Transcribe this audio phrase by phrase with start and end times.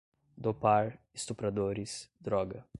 [0.35, 2.65] dopar, estupradores, droga